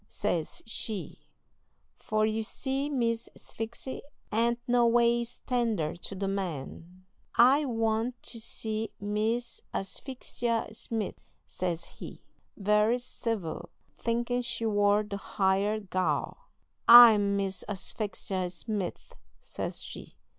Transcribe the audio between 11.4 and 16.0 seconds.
says he, very civil, thinking she war the hired